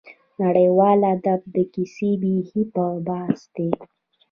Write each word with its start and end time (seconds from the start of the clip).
نړیوال 0.43 0.99
ادب 1.13 1.41
او 1.57 1.63
کیسه 1.73 2.09
بېخي 2.21 2.61
بل 2.73 2.93
بحث 3.07 3.41
دی. 3.55 3.69